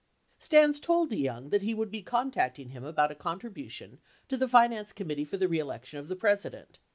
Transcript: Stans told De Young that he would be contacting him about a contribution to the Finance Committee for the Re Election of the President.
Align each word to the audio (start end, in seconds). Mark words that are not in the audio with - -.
Stans 0.39 0.79
told 0.79 1.11
De 1.11 1.15
Young 1.15 1.49
that 1.51 1.61
he 1.61 1.75
would 1.75 1.91
be 1.91 2.01
contacting 2.01 2.69
him 2.69 2.83
about 2.83 3.11
a 3.11 3.13
contribution 3.13 3.99
to 4.29 4.35
the 4.35 4.47
Finance 4.47 4.93
Committee 4.93 5.25
for 5.25 5.37
the 5.37 5.47
Re 5.47 5.59
Election 5.59 5.99
of 5.99 6.07
the 6.07 6.15
President. 6.15 6.79